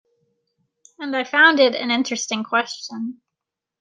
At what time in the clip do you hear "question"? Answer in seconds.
2.43-3.21